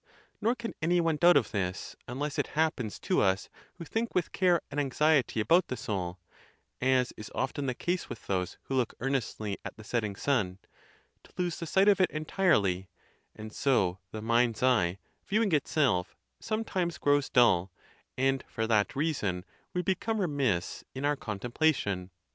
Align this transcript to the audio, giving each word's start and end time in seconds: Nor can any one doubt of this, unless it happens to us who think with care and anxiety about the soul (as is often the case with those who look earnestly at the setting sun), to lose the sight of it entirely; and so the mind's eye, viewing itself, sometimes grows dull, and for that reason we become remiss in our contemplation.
Nor 0.41 0.55
can 0.55 0.73
any 0.81 0.99
one 0.99 1.17
doubt 1.17 1.37
of 1.37 1.51
this, 1.51 1.95
unless 2.07 2.39
it 2.39 2.47
happens 2.57 2.97
to 3.01 3.21
us 3.21 3.49
who 3.75 3.85
think 3.85 4.15
with 4.15 4.31
care 4.31 4.59
and 4.71 4.79
anxiety 4.79 5.39
about 5.39 5.67
the 5.67 5.77
soul 5.77 6.17
(as 6.81 7.13
is 7.17 7.29
often 7.35 7.67
the 7.67 7.75
case 7.75 8.09
with 8.09 8.25
those 8.25 8.57
who 8.63 8.73
look 8.75 8.95
earnestly 8.99 9.59
at 9.63 9.77
the 9.77 9.83
setting 9.83 10.15
sun), 10.15 10.57
to 11.23 11.31
lose 11.37 11.59
the 11.59 11.67
sight 11.67 11.87
of 11.87 12.01
it 12.01 12.09
entirely; 12.09 12.89
and 13.35 13.53
so 13.53 13.99
the 14.09 14.23
mind's 14.23 14.63
eye, 14.63 14.97
viewing 15.27 15.51
itself, 15.51 16.15
sometimes 16.39 16.97
grows 16.97 17.29
dull, 17.29 17.71
and 18.17 18.43
for 18.47 18.65
that 18.65 18.95
reason 18.95 19.45
we 19.71 19.83
become 19.83 20.19
remiss 20.19 20.83
in 20.95 21.05
our 21.05 21.15
contemplation. 21.15 22.09